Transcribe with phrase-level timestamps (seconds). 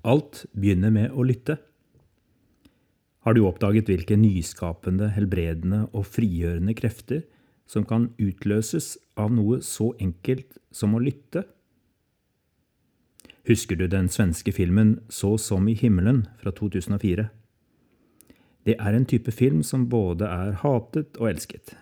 [0.00, 1.58] Alt begynner med å lytte.
[3.20, 7.26] Har du oppdaget hvilke nyskapende, helbredende og frigjørende krefter
[7.68, 11.44] som kan utløses av noe så enkelt som å lytte?
[13.48, 17.28] Husker du den svenske filmen Så som i himmelen fra 2004?
[18.64, 21.74] Det er en type film som både er hatet og elsket.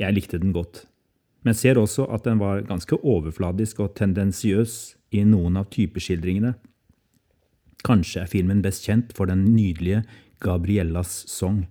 [0.00, 0.86] Jeg likte den godt,
[1.44, 6.54] men ser også at den var ganske overfladisk og tendensiøs i noen av typeskildringene.
[7.84, 10.02] Kanskje er filmen best kjent for den nydelige
[10.44, 11.66] Gabriellas sang.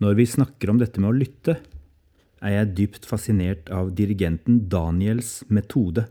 [0.00, 1.58] Når vi snakker om dette med å lytte,
[2.40, 6.06] er jeg dypt fascinert av dirigenten Daniels metode.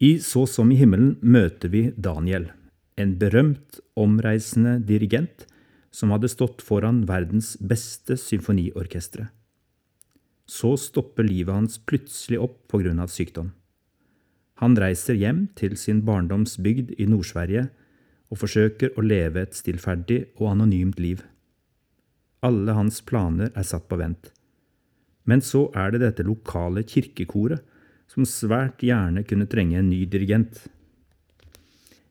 [0.00, 2.48] I Så som i himmelen møter vi Daniel,
[2.96, 5.44] en berømt, omreisende dirigent
[5.92, 9.28] som hadde stått foran verdens beste symfoniorkestre.
[10.48, 13.52] Så stopper livet hans plutselig opp av sykdom.
[14.60, 17.68] Han reiser hjem til sin barndomsbygd i Nord-Sverige
[18.30, 21.22] og forsøker å leve et stillferdig og anonymt liv.
[22.44, 24.30] Alle hans planer er satt på vent.
[25.24, 27.64] Men så er det dette lokale kirkekoret
[28.10, 30.64] som svært gjerne kunne trenge en ny dirigent.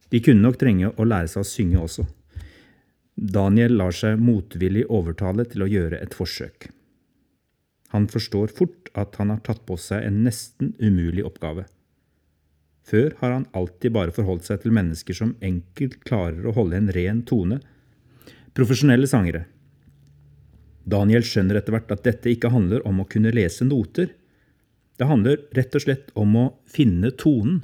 [0.09, 2.05] De kunne nok trenge å lære seg å synge også.
[3.19, 6.69] Daniel lar seg motvillig overtale til å gjøre et forsøk.
[7.93, 11.65] Han forstår fort at han har tatt på seg en nesten umulig oppgave.
[12.89, 16.91] Før har han alltid bare forholdt seg til mennesker som enkelt klarer å holde en
[16.95, 17.59] ren tone,
[18.57, 19.45] profesjonelle sangere.
[20.89, 24.09] Daniel skjønner etter hvert at dette ikke handler om å kunne lese noter.
[24.97, 27.61] Det handler rett og slett om å finne tonen.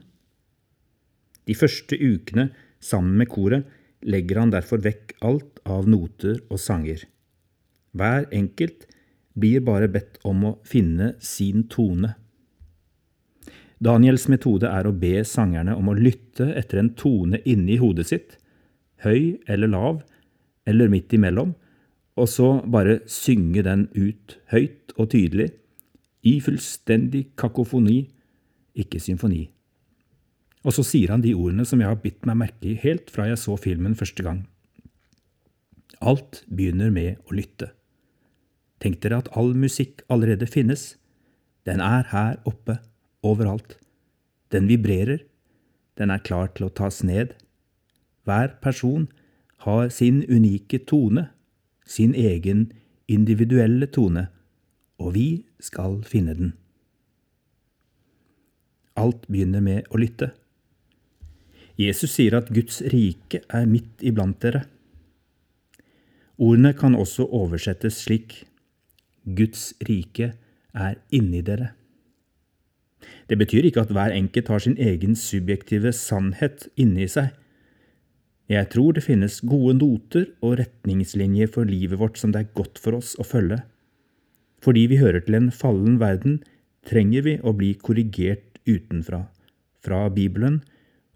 [1.46, 2.52] De første ukene
[2.84, 3.66] sammen med koret
[4.06, 7.02] legger han derfor vekk alt av noter og sanger.
[7.96, 8.86] Hver enkelt
[9.36, 12.14] blir bare bedt om å finne sin tone.
[13.84, 18.38] Daniels metode er å be sangerne om å lytte etter en tone inni hodet sitt,
[19.04, 20.02] høy eller lav,
[20.66, 21.54] eller midt imellom,
[22.16, 25.52] og så bare synge den ut høyt og tydelig,
[26.26, 28.06] i fullstendig kakofoni,
[28.76, 29.44] ikke symfoni.
[30.66, 33.28] Og så sier han de ordene som jeg har bitt meg merke i helt fra
[33.30, 34.42] jeg så filmen første gang.
[36.02, 37.70] Alt begynner med å lytte.
[38.82, 40.96] Tenk dere at all musikk allerede finnes.
[41.68, 42.80] Den er her oppe,
[43.26, 43.78] overalt.
[44.54, 45.24] Den vibrerer.
[45.98, 47.34] Den er klar til å tas ned.
[48.26, 49.08] Hver person
[49.66, 51.30] har sin unike tone,
[51.86, 52.68] sin egen
[53.08, 54.28] individuelle tone,
[55.02, 56.54] og vi skal finne den.
[58.96, 60.32] Alt begynner med å lytte.
[61.76, 64.64] Jesus sier at Guds rike er midt iblant dere.
[66.40, 68.44] Ordene kan også oversettes slik
[69.26, 70.34] Guds rike
[70.76, 71.74] er inni dere.
[73.30, 77.32] Det betyr ikke at hver enkelt har sin egen subjektive sannhet inni seg.
[78.52, 82.78] Jeg tror det finnes gode noter og retningslinjer for livet vårt som det er godt
[82.82, 83.64] for oss å følge.
[84.62, 86.40] Fordi vi hører til en fallen verden,
[86.86, 89.26] trenger vi å bli korrigert utenfra,
[89.82, 90.62] fra Bibelen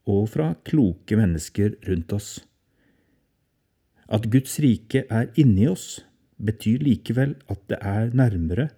[0.10, 2.30] og fra kloke mennesker rundt oss.
[4.10, 6.02] At Guds rike er inni oss,
[6.42, 8.70] betyr likevel at det er nærmere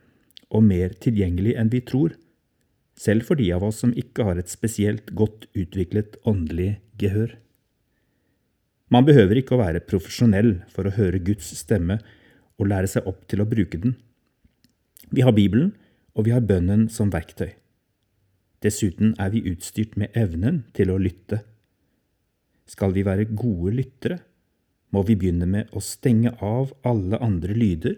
[0.52, 2.18] og mer tilgjengelig enn vi tror,
[3.02, 7.34] selv for de av oss som ikke har et spesielt godt utviklet åndelig gehør.
[8.92, 11.98] Man behøver ikke å være profesjonell for å høre Guds stemme
[12.60, 13.96] og lære seg opp til å bruke den.
[15.10, 15.72] Vi har Bibelen,
[16.14, 17.54] og vi har bønnen som verktøy.
[18.62, 21.42] Dessuten er vi utstyrt med evnen til å lytte.
[22.70, 24.20] Skal vi være gode lyttere,
[24.92, 27.96] må vi begynne med å stenge av alle andre lyder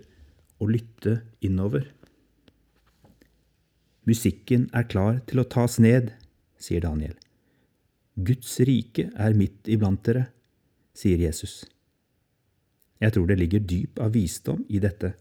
[0.61, 1.89] og lytte innover.
[4.09, 6.11] Musikken er klar til å tas ned,
[6.59, 7.15] sier Daniel.
[8.15, 10.27] Guds rike er midt iblant dere,
[10.93, 11.63] sier Jesus.
[13.01, 15.13] Jeg tror det ligger dyp av visdom i dette.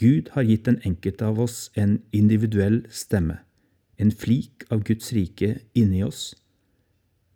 [0.00, 3.40] Gud har gitt den enkelte av oss en individuell stemme
[3.96, 6.34] en flik av Guds rike inni oss.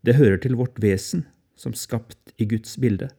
[0.02, 1.26] Det hører til vårt vesen,
[1.58, 3.10] som skapt i Guds bilde.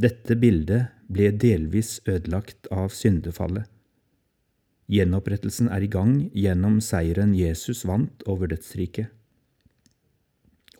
[0.00, 3.68] Dette bildet ble delvis ødelagt av syndefallet.
[4.90, 9.06] Gjenopprettelsen er i gang gjennom seieren Jesus vant over dødsriket.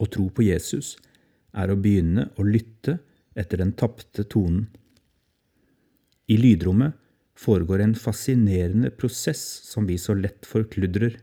[0.00, 0.96] Å tro på Jesus
[1.54, 2.98] er å begynne å lytte
[3.38, 4.66] etter den tapte tonen.
[6.26, 6.96] I lydrommet
[7.38, 11.16] foregår en fascinerende prosess som vi så lett forkludrer.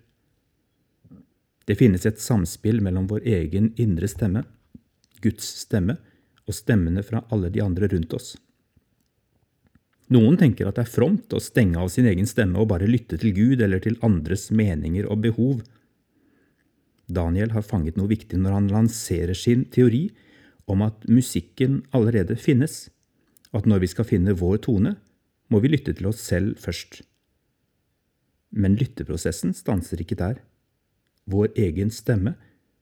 [1.67, 4.45] Det finnes et samspill mellom vår egen indre stemme,
[5.19, 5.97] Guds stemme,
[6.47, 8.35] og stemmene fra alle de andre rundt oss.
[10.13, 13.17] Noen tenker at det er fromt å stenge av sin egen stemme og bare lytte
[13.19, 15.65] til Gud eller til andres meninger og behov.
[17.11, 20.07] Daniel har fanget noe viktig når han lanserer sin teori
[20.67, 22.87] om at musikken allerede finnes,
[23.51, 24.95] og at når vi skal finne vår tone,
[25.51, 27.01] må vi lytte til oss selv først.
[28.51, 30.39] Men lytteprosessen stanser ikke der.
[31.27, 32.35] Vår egen stemme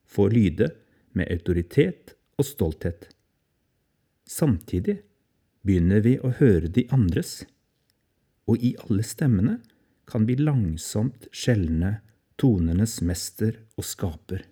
[0.10, 0.70] får lyde
[1.18, 3.10] med autoritet og stolthet.
[4.26, 5.00] Samtidig
[5.66, 7.44] begynner vi å høre de andres,
[8.46, 9.60] og i alle stemmene
[10.06, 12.00] kan vi langsomt skjelne
[12.38, 14.44] tonenes mester og skaper.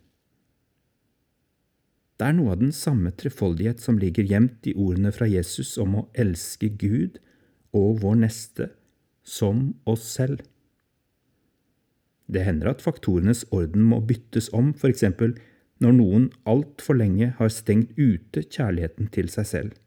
[2.18, 5.98] Det er noe av den samme trefoldighet som ligger gjemt i ordene fra Jesus om
[6.00, 7.20] å elske Gud
[7.76, 8.70] og vår neste
[9.26, 10.42] som oss selv.
[12.30, 15.36] Det hender at faktorenes orden må byttes om, eksempel
[15.84, 19.83] når noen altfor lenge har stengt ute kjærligheten til seg selv.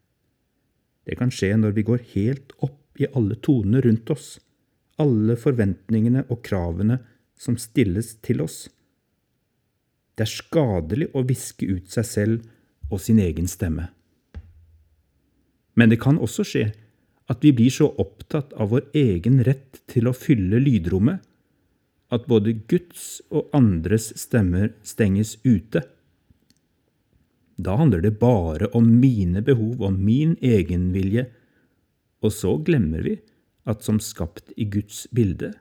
[1.06, 4.36] Det kan skje når vi går helt opp i alle tonene rundt oss,
[4.98, 6.98] alle forventningene og kravene
[7.38, 8.64] som stilles til oss.
[10.16, 13.90] Det er skadelig å viske ut seg selv og sin egen stemme.
[15.76, 16.70] Men det kan også skje
[17.30, 21.20] at vi blir så opptatt av vår egen rett til å fylle lydrommet
[22.14, 25.82] at både Guds og andres stemmer stenges ute.
[27.56, 31.26] Da handler det bare om mine behov og min egenvilje,
[32.24, 33.16] og så glemmer vi
[33.66, 35.54] at som skapt i Guds bilde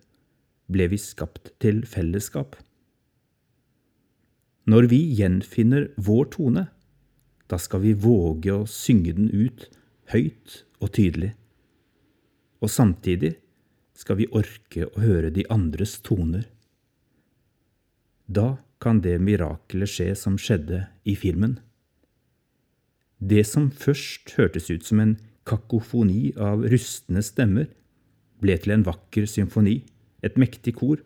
[0.71, 2.57] ble vi skapt til fellesskap.
[4.65, 6.68] Når vi gjenfinner vår tone,
[7.45, 9.68] da skal vi våge å synge den ut
[10.13, 11.36] høyt og tydelig.
[12.65, 13.36] Og samtidig
[13.95, 16.47] skal vi orke å høre de andres toner.
[18.25, 21.59] Da kan det mirakelet skje som skjedde i filmen.
[23.19, 25.17] Det som først hørtes ut som en
[25.47, 27.69] kakofoni av rustne stemmer,
[28.41, 29.79] ble til en vakker symfoni
[30.25, 31.00] et mektig kor.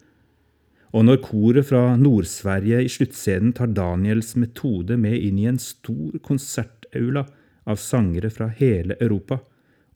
[0.96, 6.18] Og når koret fra Nord-Sverige i sluttscenen tar Daniels metode med inn i en stor
[6.26, 7.28] konsertaula
[7.70, 9.40] av sangere fra hele Europa,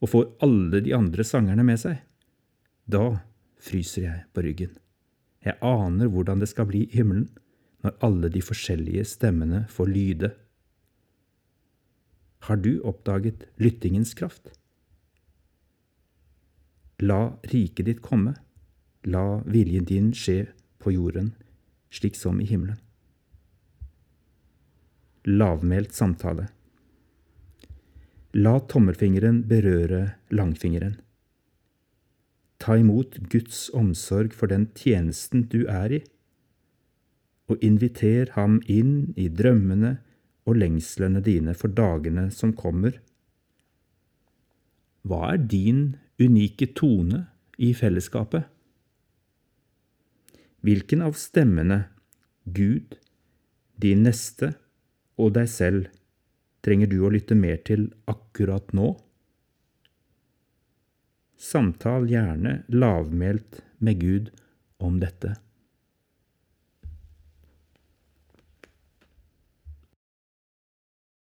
[0.02, 1.96] og får alle de andre sangerne med seg,
[2.84, 3.16] da
[3.64, 4.74] fryser jeg på ryggen.
[5.44, 7.30] Jeg aner hvordan det skal bli i himmelen
[7.84, 10.30] når alle de forskjellige stemmene får lyde.
[12.44, 14.50] Har du oppdaget lyttingens kraft?
[17.00, 18.34] La riket ditt komme.
[19.08, 20.50] La viljen din skje
[20.80, 21.32] på jorden,
[21.92, 22.76] slik som i himmelen.
[25.24, 26.50] Lavmælt samtale.
[28.36, 30.98] La tommelfingeren berøre langfingeren.
[32.60, 36.04] Ta imot Guds omsorg for den tjenesten du er i,
[37.48, 39.98] og inviter ham inn i drømmene
[40.44, 42.98] og lengslene dine for dagene som kommer.
[45.04, 45.82] Hva er din
[46.20, 47.26] unike tone
[47.60, 48.48] i fellesskapet?
[50.64, 51.84] Hvilken av stemmene,
[52.44, 52.96] Gud,
[53.80, 54.54] din neste
[55.20, 55.90] og deg selv,
[56.64, 58.94] trenger du å lytte mer til akkurat nå?
[61.36, 64.30] Samtal gjerne lavmælt med Gud
[64.80, 65.34] om dette.